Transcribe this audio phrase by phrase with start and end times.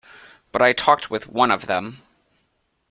[0.51, 2.01] But I talked with one of them.